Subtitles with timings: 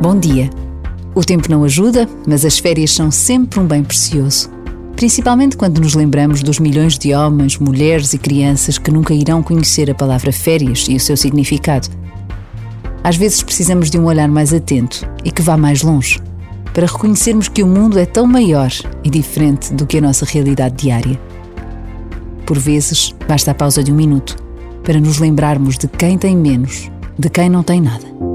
[0.00, 0.50] Bom dia.
[1.14, 4.50] O tempo não ajuda, mas as férias são sempre um bem precioso.
[4.94, 9.90] Principalmente quando nos lembramos dos milhões de homens, mulheres e crianças que nunca irão conhecer
[9.90, 11.88] a palavra férias e o seu significado.
[13.02, 16.20] Às vezes precisamos de um olhar mais atento e que vá mais longe,
[16.74, 18.70] para reconhecermos que o mundo é tão maior
[19.02, 21.18] e diferente do que a nossa realidade diária.
[22.44, 24.36] Por vezes, basta a pausa de um minuto
[24.84, 28.25] para nos lembrarmos de quem tem menos, de quem não tem nada.